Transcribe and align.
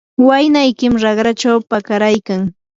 waynaykim 0.27 0.93
raqrachaw 1.03 1.59
pakaraykan. 1.71 2.41